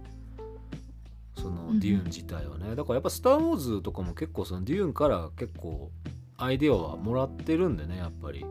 [1.36, 1.80] そのうん。
[1.80, 2.74] デューン自体はね。
[2.74, 5.90] だからやっぱ「スター・ウォーズ」とかも結構そのデューンから結構
[6.36, 8.44] アイデアはもらってるんでねやっぱり。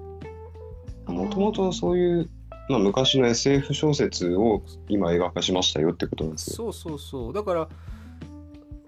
[1.08, 2.30] もともとそういう、
[2.71, 6.55] まあ、昔の SF 小説を今映画化しましたよってことなんですよ。
[6.55, 7.69] そうそうそうだから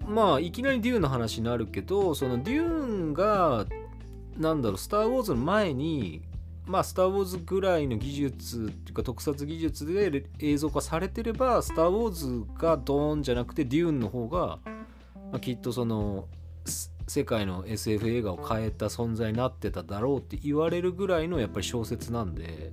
[0.06, 3.66] まあいきなりデューンの話になるけどそのデューンが
[4.38, 6.22] なんだろう「スター・ウォーズ」の前に
[6.66, 14.58] まあ「スター・ウォーズ」ぐらいの技術っていうか特撮技術で映像化されてれば「スター・ウォーズ」がドーンじゃなくてデューンの方が、
[15.14, 16.28] まあ、きっとその
[17.06, 22.72] 世界の SF 映画を変えた存在になってただろうって言われるぐらいのやっぱり小説なんで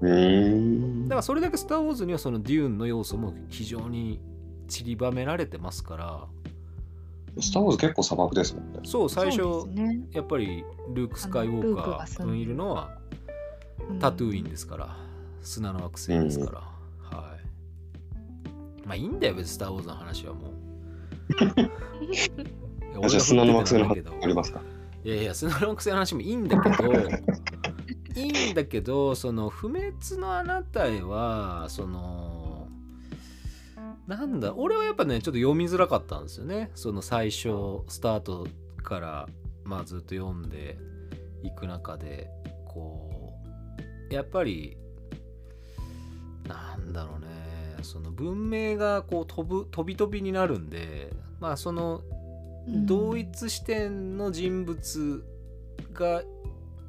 [0.00, 4.20] だからそれだけ「スター・ウォーズ」にはそのデューンの要素も非常に
[4.68, 6.26] 散りばめられてますから。
[7.40, 8.80] スター・ウォーズ結構砂漠ですもんね。
[8.84, 10.00] そう最初ね。
[10.12, 12.98] やっぱりルーク・スカイウォーカー君いるのは
[13.90, 13.98] うん。
[13.98, 14.96] タトゥーインですから、
[15.40, 18.86] 砂の惑星ですから、はい。
[18.86, 20.52] まあいいんだよ別に「スター・ウォーズ」の話はもう。
[23.08, 24.60] じゃあ砂の惑星の話ありますか？
[25.04, 26.92] いやいや砂の惑星の話もいいんだけど
[28.22, 32.68] いいんだけどその不滅のあなたへはその
[34.06, 36.70] なんだ俺はやっぱねちょっと読みづらかったんですよね。
[36.74, 38.46] その最初スタート
[38.82, 39.28] から
[39.64, 40.78] まあずっと読んで
[41.42, 42.30] いく中で
[42.66, 43.34] こ
[44.10, 44.78] うやっぱり
[46.46, 47.26] なんだろうね
[47.82, 52.02] その文明がこう飛ぶ飛び飛びになるんでまあその
[52.66, 52.86] うん。
[52.86, 55.24] 同一視点の人物
[55.94, 56.22] が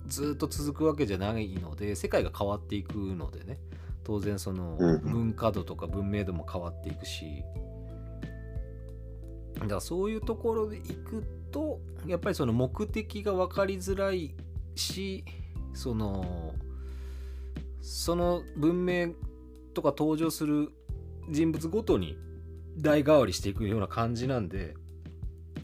[0.10, 3.60] ずっと続くわけじゃないので世界が変わっていくのでね。
[4.04, 7.43] 当然その文化度とか文明度も変わっていくし。
[9.60, 14.34] だからそういうところでいくとやっぱりその目的が分かりづらい
[14.76, 15.26] し
[15.74, 16.54] その
[17.82, 19.10] その文明
[19.74, 20.72] とか登場する
[21.30, 22.17] 人物ごとに
[22.78, 24.76] 代替わりしていくような感じなんで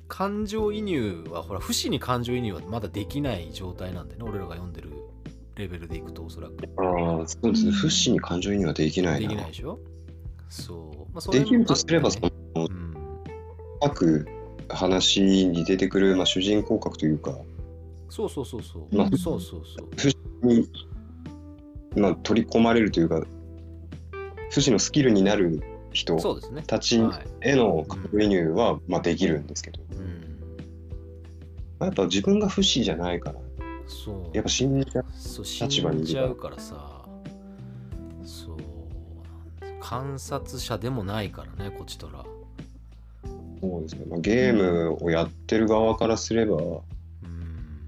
[0.08, 4.92] 感情移入はほら不死に感情移入はまだできない状態なんでね俺らが読んでる
[5.56, 6.54] レベルでいくとおそらく。
[6.78, 7.72] ああ、そうですね。
[7.72, 9.20] 不死に感情移入はできないな。
[9.20, 9.80] できないでしょ
[10.50, 12.94] そう、まあ、それできるとすれば、その、うん。
[13.82, 14.28] 深く
[14.70, 17.38] 話に出てくる、まあ、主人公格というか。
[18.10, 20.46] そうそうそうそう、まあそうそうそう。
[20.46, 20.70] に、
[21.96, 23.24] まあ、取り込まれるというか
[24.52, 25.62] 不死のスキルになる
[25.96, 26.18] 人
[26.68, 29.80] たちはいへのカップ輸入は、まあ、できるんですけど、
[31.80, 33.40] やっぱ自分が不死じゃないから。
[33.88, 34.36] そう。
[34.36, 35.06] やっぱ死んじゃう。
[35.44, 37.06] 立場にいるんじゃうからさ。
[38.24, 38.58] そう。
[39.82, 42.24] 観察者でもないからねこちとら。
[43.62, 46.84] そうですね、まあ、ゲームをやってる側からすればうん。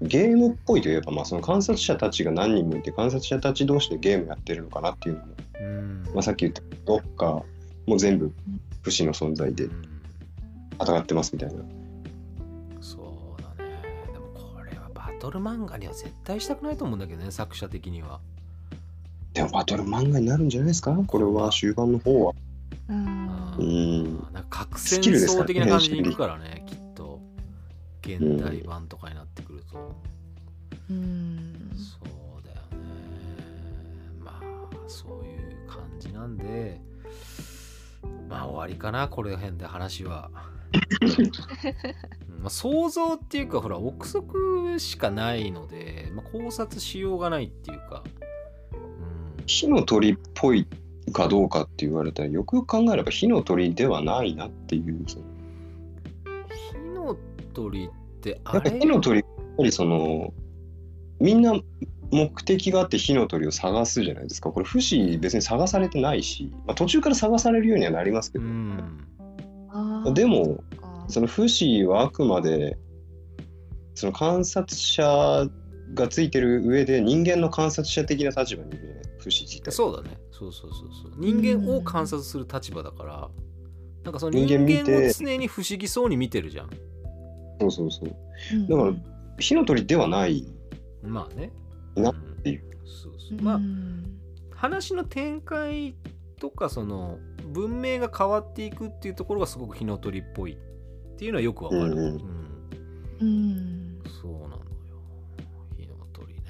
[0.02, 6.04] ゲームっぽいといえば、まあ、その観察者たちが何人もいて観察者たち同士でゲームやってるのかなっていうのも、うん。
[6.14, 7.42] まあ、さっき言ったどっか
[7.88, 8.32] もう全部
[8.82, 9.88] 不死の存在でうん。
[10.80, 11.56] 戦ってますみたいな。
[12.80, 13.80] そうだね。
[14.12, 18.20] でもこれはバトル漫画には絶対したくないと思うんだけどね作者的には。
[19.32, 20.92] でもバトル漫画になるんじゃないですか？
[21.06, 22.34] これは終盤の方は。
[22.88, 23.04] うん。
[23.58, 24.04] ううん。
[24.04, 26.64] んなんか核戦スキルですからね争的な感じにいくからね。
[26.66, 27.20] きっと。
[28.02, 29.94] 現代版とかになってくると、
[30.88, 31.72] うん。
[31.74, 32.86] そうだよね。
[34.24, 34.42] まあ
[34.86, 36.80] そういう感じなんで
[38.28, 40.30] まあ終わりかなこれ辺で話は、
[41.02, 48.04] うんまあ、想像っていうかほら憶測しかないので、まあ、考察しようがないっていうか、
[48.72, 50.66] うん、火の鳥っぽい
[51.12, 55.04] かどうかって言われたらよく考えれば火の鳥ではないなっていう。
[55.06, 55.18] 火
[56.94, 57.16] の
[57.54, 60.32] 鳥ってやっぱあれ火の鳥やっぱりその
[61.18, 61.54] みんな
[62.10, 64.50] 目的があって火の鳥を探すじゃないですか。
[64.50, 69.04] これ不死別に探されてないし、まあ、途中から探されるようにはなりますけうど、ん
[69.70, 71.04] あーでもか。
[71.08, 72.78] その不死はあくまで
[73.94, 75.46] その観察者
[75.94, 79.70] がついてる上で人間の観察者的な立場にいるね不死自体。
[79.72, 80.16] そうだね。
[80.30, 81.12] そうそうそうそう。
[81.18, 83.28] 人間を観察する立場だから
[84.04, 86.70] なんかその人人間見て間を常に不思議そうに見てるじゃん。
[87.60, 88.16] そうそうそう。
[88.54, 88.68] うん。
[88.68, 88.94] だから
[89.38, 90.46] 火の鳥ではない。
[91.02, 91.50] まあね
[91.98, 92.62] なっていう。
[92.84, 93.42] そうそう。
[93.42, 94.18] まあうん
[94.58, 95.94] 話の展開
[96.40, 97.18] とかその
[97.52, 102.04] 文明が変わっていくっていうところがすごく火の鳥っぽいっていうのはよくわかる、うんうん。
[102.04, 102.18] うん。
[103.20, 104.02] うん。
[104.20, 104.58] そうなのよ。
[105.76, 106.42] 火の鳥ね。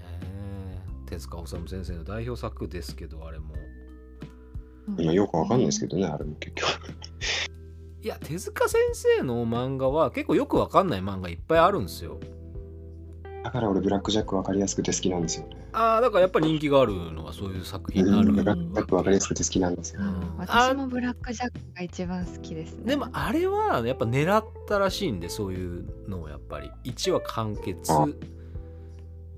[1.07, 3.55] 手塚治虫先生の代表作ですけどあれも。
[4.99, 6.69] 今よくわかんないですけどねあれも結局。
[8.01, 12.19] いや手塚先生の漫画は結構よくわかんない漫画いっぱいあるんですよ
[13.43, 15.57] だから俺ブラックジャックわかりやすくて好きなんですよね。
[15.73, 20.09] ああだからやっぱり人気があるのはそういう作品になるブラックジャックわかりやすくて好きなんですよ、うん。
[20.09, 20.37] うん。
[20.39, 22.85] 私もブラックジャックが一番好きですね。
[22.85, 26.71] でもあれはやっぱ狙ったらしいんでそういうのをやっぱり。
[26.85, 27.93] 1話完結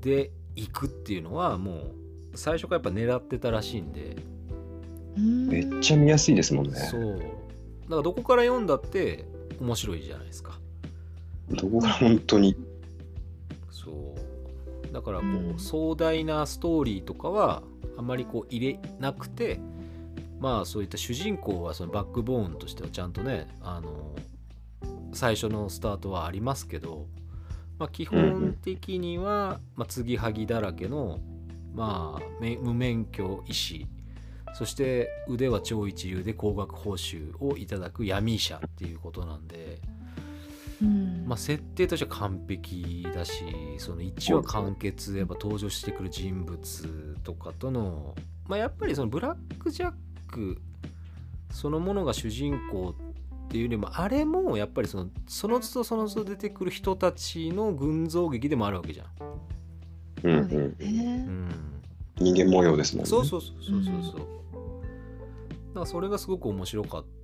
[0.01, 1.93] でいくっていうのはもう
[2.35, 4.17] 最初からやっぱ狙ってたらしいんで。
[5.17, 6.75] めっちゃ見やすいですもんね。
[6.75, 7.19] そう。
[7.19, 9.25] だからどこから読んだって
[9.61, 10.59] 面白いじゃないですか。
[11.51, 12.57] どこから本当に
[13.71, 14.15] そ
[14.89, 14.93] う。
[14.93, 15.59] だからこう、うん。
[15.59, 17.63] 壮大なストーリーとかは
[17.97, 19.61] あまりこう入れなくて
[20.41, 24.17] まあそういった主人公はそのバックボーンとしてはちゃんとねあの
[25.13, 27.07] 最初のスタートはありますけど、
[27.79, 31.19] まあ、基本的には、まあ、継ぎはぎだらけの、
[31.75, 33.87] まあ、め無免許医師。
[34.55, 39.79] そして腕は超一流で高額報酬をいただく闇医者っていうことなんで。
[40.83, 41.25] うん。
[41.27, 43.45] まあ、設定としては完璧だし
[43.79, 48.15] その1話完結やっぱ登場してくる人物とかとの、
[48.49, 49.93] まあ、やっぱりそのブラック・ジャッ
[50.31, 50.61] ク
[51.53, 52.95] そのものが主人公
[53.47, 59.07] っていうよりもあれもやっぱりそのその都度その都度出てくる人たちの群像劇でもあるわけじゃん。
[60.23, 61.49] うんそううんうん、
[62.19, 63.11] 人間模様ですもんね。
[63.11, 64.21] そうそうそうそうそうそう。
[65.71, 67.20] だからそれがすごく面白かった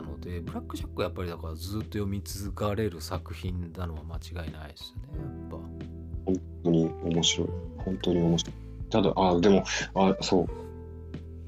[0.00, 5.56] のでブラック・ジャックはやっぱりだからずっと読み続かれる作品なのは間違いないですよねやっぱ。
[6.26, 7.48] 本当に面白い。
[7.78, 8.54] 本当に面白い。
[8.90, 9.64] ただあでも
[9.94, 10.46] あそ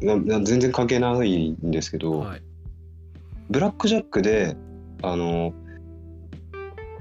[0.00, 0.04] う。
[0.04, 2.42] なな全然関係ないんですけど、はい。
[3.50, 4.56] ブラックジャックで
[5.02, 5.52] あの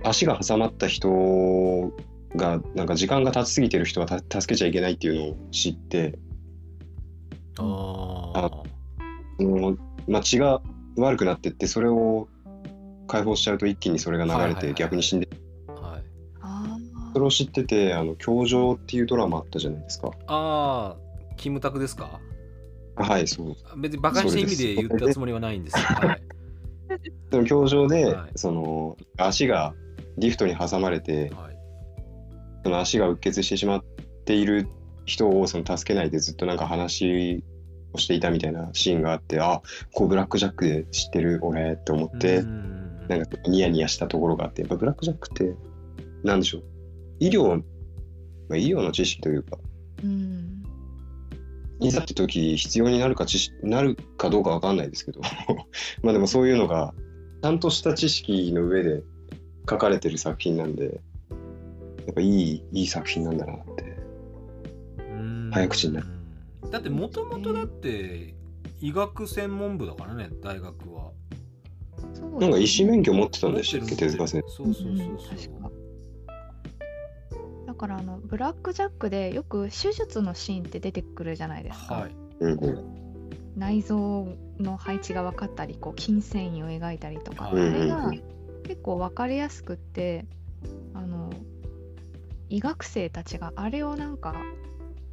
[0.04, 1.92] 足が挟まった人
[2.36, 6.18] がなんか時間が経ちすぎてる人はた助けちゃいけないっていうのを知って
[7.58, 8.64] ああ
[9.40, 9.78] その、
[10.08, 10.62] まあ、血が
[10.98, 12.28] 悪くなってってそれを
[13.08, 15.30] 解放しちゃうと一気にそれが流れて逆に死んで
[15.68, 16.04] はい。
[16.42, 16.78] あ
[17.14, 20.12] それを知ってて「あの教場」っていうドラマあったじゃないですか。
[20.28, 22.20] ああキムタクですか？
[22.96, 23.56] あはいそう。
[23.80, 25.84] 別にバカにした意味で言ったつもりはないんですよ。
[25.84, 26.22] はい。
[27.32, 28.32] その教場で、はい。
[28.36, 29.74] その足が
[30.18, 31.58] リフトに挟まれてはい。
[32.64, 33.84] その足がうっ血してしまっ
[34.26, 34.68] ている
[35.06, 37.44] 人をその助けないでずっとなんか話
[37.94, 39.62] をしていたみたいなシーンがあってあ
[39.94, 43.08] こうブラックジャックで知ってる俺って思って、うん。
[43.08, 45.56] なんかニヤニヤしたところがあってやっぱブラックジャックって
[46.24, 46.64] なんでしょう？
[47.20, 47.64] 医療、ま
[48.52, 49.58] あ、医療の知識というか
[50.04, 50.64] うん。
[51.82, 55.20] いざって時必要になるか知識なるかどうかわかんないですけど
[56.04, 56.94] まあでもそういうのが
[57.42, 59.04] ちゃんとした知識の上で
[59.70, 61.02] 書かれてる作品なんで
[62.06, 63.98] やっぱいいいい作品なんだなって
[65.00, 65.50] うん。
[65.52, 66.08] 早口になる
[66.72, 68.34] だってもともとだって
[68.80, 71.12] 医学専門部だからね大学は。
[72.40, 74.94] なんか医師免許持ってたん持でしたっけ手塚先そうそうそうう。
[74.94, 75.72] んそう確か。
[77.68, 82.12] だからあのブラックジャックでよく手術のシーンって出てくるじゃないですか、はい。
[82.40, 82.46] 生。
[82.46, 83.30] うんうん。
[83.56, 84.28] 内臓
[84.60, 87.70] の配置が分かったりこう筋繊維を描いたりとか、はい。
[87.70, 88.12] あれが
[88.64, 90.26] 結構分かりやすくって
[90.94, 91.32] あの
[92.50, 94.36] 医学生たちがあれをなんか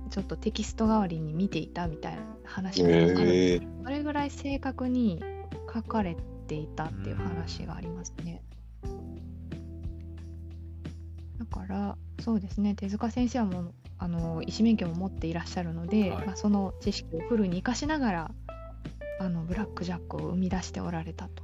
[0.08, 5.22] ちょっとテキスト代わりに見ていたみたいな話があるんですええそれぐらい正確に
[5.72, 8.42] 書かれていたっていう話がありますね。
[11.38, 12.74] だからそうですね。
[12.74, 16.26] 手塚先生はもうあの医師免許も持っていらっしゃるので、はい。
[16.26, 18.30] まあ、その知識をフルに生かしながら
[19.20, 21.42] あのブラック・ジャックを生み出しておられたと。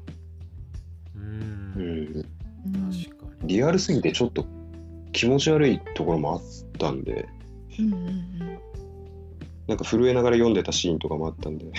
[1.16, 2.24] うん。
[2.64, 3.48] 確かに。
[3.48, 4.46] リアルすぎてちょっと
[5.12, 6.42] 気持ち悪いところもあっ
[6.78, 7.28] たんで
[7.78, 8.58] うんうんうん。
[9.66, 11.66] なんか震えながら読んでたシーンとかもあったんで。
[11.66, 11.72] だ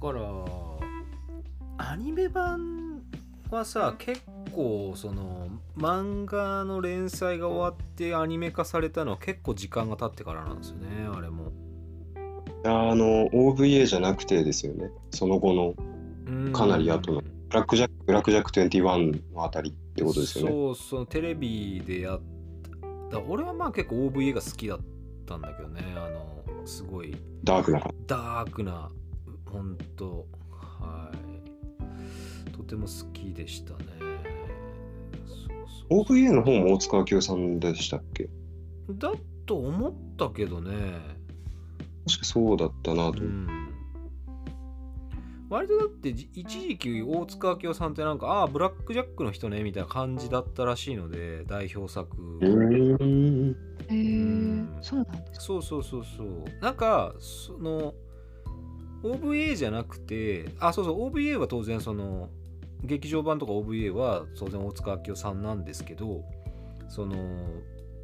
[0.00, 0.22] から
[1.78, 3.02] アニメ版
[3.50, 4.22] はさ結
[4.52, 11.52] 構その漫画の連載が終わってアニメ化されたのは結構時間が経ってからなんですよねあれも。
[12.64, 14.90] あの OVA じゃなくてですよね。
[15.10, 15.74] その後の
[16.26, 17.20] うんかなり後の。
[17.20, 20.50] ブラックジャックブラックジャック21のあたりってことですよね。
[20.50, 22.20] そうそうテレビでやっ
[23.10, 24.80] た俺はまあ結構 OVA が好きだっ
[25.26, 25.82] たんだけどね。
[25.96, 27.16] あのすごい。
[27.44, 27.80] ダークな。
[27.80, 28.90] 感ダークな
[29.50, 31.10] 本当は
[32.48, 32.50] い。
[32.52, 33.78] とても好きでしたね。
[35.26, 35.34] そ
[35.96, 38.28] うそう OVA の方も大塚明夫さんでしたっけ？
[38.90, 39.12] だ
[39.46, 40.72] と思ったけどね。
[42.06, 43.65] 確かそうだったなと、うん
[45.48, 52.08] 割とだってじ一時期大塚明夫さんってなんかああブラックジャックの人ねみたいな感じだったらしいので代表作。
[52.16, 53.04] うー。
[53.04, 53.56] ん
[53.88, 55.40] へえそうなんですか。
[55.40, 56.44] そうそうそうそう。
[56.60, 57.94] なんかその
[59.02, 62.28] OVA じゃなくてあそうそう OVA は当然その
[62.82, 66.24] 劇場版とか OVA は当然大塚明夫さんなんですけど
[66.88, 67.16] その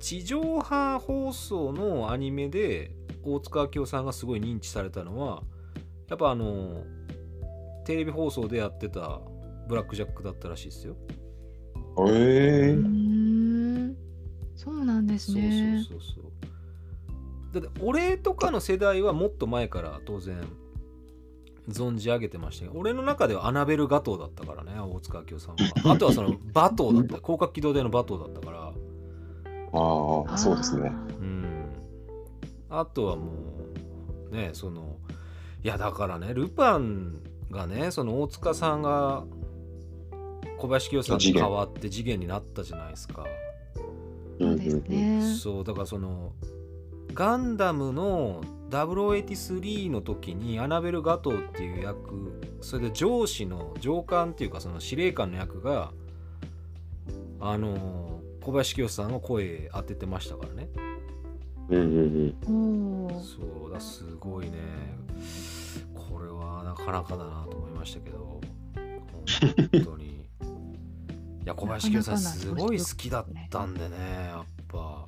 [0.01, 2.93] 地上波放送のアニメで
[3.25, 5.43] 大塚明夫さんがすごい認知されたのは
[6.09, 6.85] やっぱあの
[7.85, 9.21] テレビ放送でやってた
[9.69, 10.97] ブラックジャックだったらしいですよ。
[12.07, 13.97] へえうーん。
[14.55, 15.85] そうなんですね。
[15.89, 17.61] そうそうそうそう。
[17.61, 20.41] だって俺とかの世代はもっと前から当然
[21.69, 25.57] 存じ上げてましたけど俺の中ではアナベル・ガトーだったからね大塚明夫さん
[25.87, 25.93] は。
[25.95, 27.17] あとはそのバトーだった。
[27.17, 28.73] 広角機動隊のバトーだったから。
[29.75, 30.93] ああそうですね。
[31.21, 31.69] うん。
[32.71, 33.33] あとはも
[34.31, 34.97] うねその
[35.63, 37.21] いやだからねルパン
[37.53, 39.25] がねその大塚さんが
[40.59, 43.25] 小林清さんに代わって次元になったじゃないですか。
[44.41, 45.23] そうですね。
[45.41, 46.33] そうだからその
[47.15, 52.33] ガンダムの0083の時にアナベル・ガトーっていう役
[52.63, 55.93] それで上司の上官っていうかその司令官の役が
[57.39, 60.69] あの小林清さんが声当ててましたからね
[61.69, 63.21] うんうんうん。
[63.21, 64.53] そうだすごいね
[66.73, 68.41] なかなかだなと思いましたけど
[69.73, 70.13] 本当に。
[71.43, 73.97] いや小林清さんすごい好きだったんでね
[74.29, 75.07] やっぱ。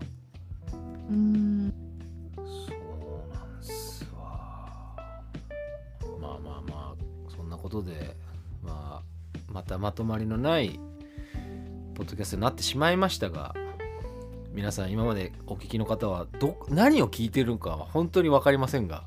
[1.08, 1.72] うーん。
[2.36, 4.96] そうなんすわ。
[6.20, 6.94] まあまあまあ
[7.34, 8.16] そんなことで
[8.62, 10.78] まあまたまとまりのない
[11.94, 13.54] ポッドキャストになってしまいましたが
[14.52, 19.04] 皆さん今までお聞きの方はど何を聞いてるのかは本当に分かりませんが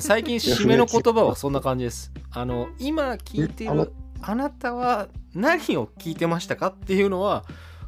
[0.00, 2.12] 最近締めの言葉はそんな感じです。
[2.30, 7.44] あの今聞いてるあなたは何を聞いてましたかっていうのは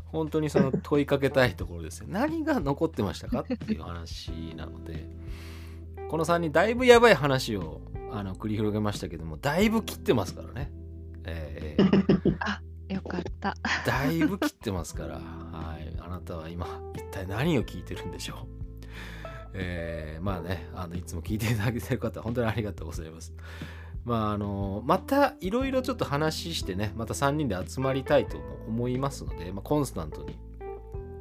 [0.06, 2.06] 本当にその 問いかけたいところですよ。
[2.08, 5.08] 何が残ってましたかっていう話なので
[6.08, 7.80] この3人だいぶやばい話を
[8.12, 10.72] あの繰り広げましたけどもだいぶ切ってますからね。
[11.24, 12.24] えー
[12.88, 13.54] よかった。
[13.86, 18.63] だいぶ切ってますから、はい、あなたは今一体何を聞いてるんでしょう。
[19.54, 23.32] えーまあね、あのいつも聞いていただけてる方、本当にありがとうございます。
[24.04, 28.36] まああのまたいろいろちょっと話してね、また3人で集まりたいと
[28.68, 30.38] 思いますので、まあ、コンスタントに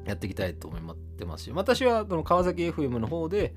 [0.05, 3.53] やっていきたいと思ってますし、私はその川崎 FM の方で、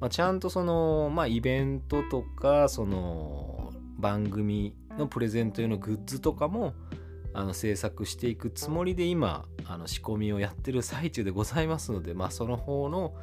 [0.00, 6.74] まあ、ちゃんとその、まあ、イベントとか、その番組のプレゼント用のグッズとかも
[7.32, 13.14] あの制作していくつもりで今あの仕込みをやってる最中でございますので、まあ、その方の、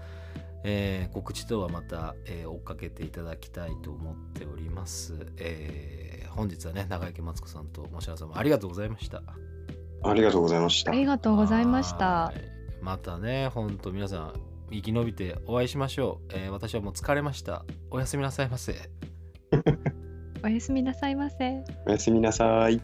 [0.67, 5.13] えー告知とはまた、えー追っかけていただきたいと思っております。
[5.37, 9.21] えー本日はね長池マツコさんともしらさんもありがとうございました。
[10.03, 12.83] ありがとうございましたありがとうございましたはい。
[12.83, 14.33] またね、ほんと皆さん、
[14.71, 16.33] 生き延びてお会いしましょう。
[16.33, 17.63] えー私はもう疲れました。
[17.91, 18.75] おやすみなさいませ。
[20.43, 21.63] おやすみなさいませ。
[21.87, 22.81] おやすみなさい。